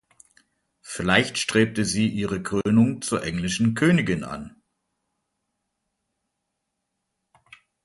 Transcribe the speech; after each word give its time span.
Vielleicht 0.81 1.37
strebte 1.37 1.85
sie 1.85 2.07
ihre 2.07 2.41
Krönung 2.41 3.03
zur 3.03 3.23
englischen 3.23 3.75
Königin 3.75 4.23
an. 4.23 4.55